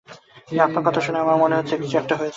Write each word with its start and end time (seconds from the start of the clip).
কিন্তু 0.47 0.61
আপনার 0.63 0.83
কথা 0.87 1.01
শুনে 1.01 1.19
আমার 1.19 1.37
মনে 1.37 1.57
হচ্ছে, 1.57 1.75
কিছু-একটা 1.77 2.15
হয়েছে। 2.15 2.29